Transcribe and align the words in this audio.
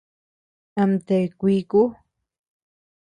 Amtea 0.81 1.25
kuiku. 1.39 1.81